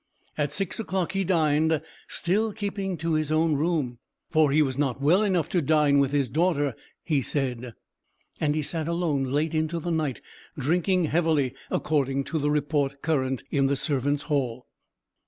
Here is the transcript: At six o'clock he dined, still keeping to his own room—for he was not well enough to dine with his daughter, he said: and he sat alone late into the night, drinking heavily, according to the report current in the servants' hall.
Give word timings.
At 0.35 0.51
six 0.51 0.79
o'clock 0.79 1.11
he 1.11 1.23
dined, 1.23 1.79
still 2.07 2.53
keeping 2.53 2.97
to 2.97 3.13
his 3.13 3.31
own 3.31 3.53
room—for 3.53 4.49
he 4.49 4.63
was 4.63 4.75
not 4.75 4.99
well 4.99 5.21
enough 5.21 5.47
to 5.49 5.61
dine 5.61 5.99
with 5.99 6.11
his 6.11 6.27
daughter, 6.27 6.73
he 7.03 7.21
said: 7.21 7.75
and 8.39 8.55
he 8.55 8.63
sat 8.63 8.87
alone 8.87 9.25
late 9.25 9.53
into 9.53 9.79
the 9.79 9.91
night, 9.91 10.19
drinking 10.57 11.03
heavily, 11.03 11.53
according 11.69 12.23
to 12.23 12.39
the 12.39 12.49
report 12.49 13.03
current 13.03 13.43
in 13.51 13.67
the 13.67 13.75
servants' 13.75 14.23
hall. 14.23 14.65